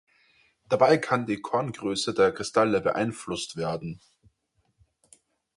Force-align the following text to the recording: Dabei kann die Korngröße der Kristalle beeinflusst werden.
Dabei 0.67 0.97
kann 0.97 1.27
die 1.27 1.41
Korngröße 1.41 2.15
der 2.15 2.31
Kristalle 2.33 2.81
beeinflusst 2.81 3.55
werden. 3.55 4.01